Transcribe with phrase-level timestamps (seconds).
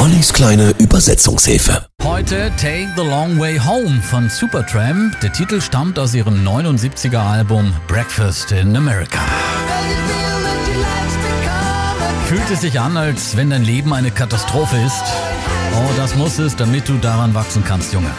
[0.00, 1.84] Ollis kleine Übersetzungshilfe.
[2.02, 5.20] Heute Take the Long Way Home von Supertramp.
[5.20, 9.20] Der Titel stammt aus ihrem 79er Album Breakfast in America.
[12.28, 15.02] Fühlt es sich an, als wenn dein Leben eine Katastrophe ist?
[15.74, 18.10] Oh, das muss es, damit du daran wachsen kannst, Junge.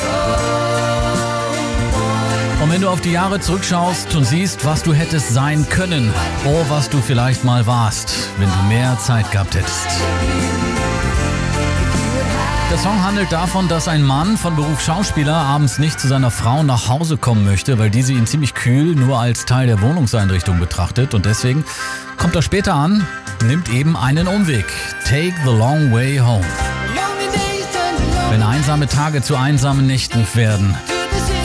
[2.61, 6.13] Und wenn du auf die Jahre zurückschaust und siehst, was du hättest sein können,
[6.45, 9.87] oh, was du vielleicht mal warst, wenn du mehr Zeit gehabt hättest.
[12.71, 16.63] Der Song handelt davon, dass ein Mann von Beruf Schauspieler abends nicht zu seiner Frau
[16.63, 21.13] nach Hause kommen möchte, weil diese ihn ziemlich kühl nur als Teil der Wohnungseinrichtung betrachtet
[21.13, 21.65] und deswegen
[22.15, 23.05] kommt er später an,
[23.43, 24.63] nimmt eben einen Umweg.
[25.03, 26.45] Take the long way home.
[28.29, 30.73] Wenn einsame Tage zu einsamen Nächten werden,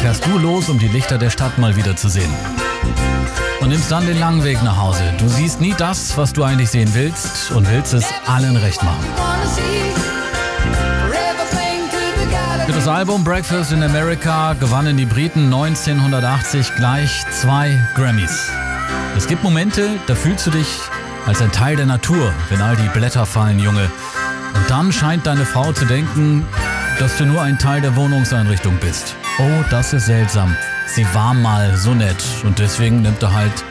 [0.03, 2.33] fährst du los, um die Lichter der Stadt mal wieder zu sehen.
[3.61, 5.03] Und nimmst dann den langen Weg nach Hause.
[5.19, 10.06] Du siehst nie das, was du eigentlich sehen willst und willst es allen recht machen.
[12.87, 18.49] Das Album Breakfast in America gewannen die Briten 1980 gleich zwei Grammys.
[19.17, 20.69] Es gibt Momente, da fühlst du dich
[21.27, 23.91] als ein Teil der Natur, wenn all die Blätter fallen, Junge.
[24.55, 26.47] Und dann scheint deine Frau zu denken,
[27.01, 29.17] dass du nur ein Teil der Wohnungseinrichtung bist.
[29.41, 30.57] Oh, das ist seltsam.
[30.87, 33.65] Sie war mal so nett und deswegen nimmt er halt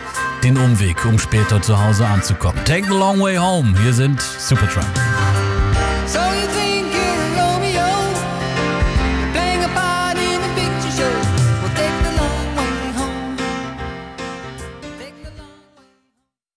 [0.43, 2.61] den Umweg, um später zu Hause anzukommen.
[2.65, 3.79] Take the long way home.
[3.81, 4.89] Hier sind Supertramp.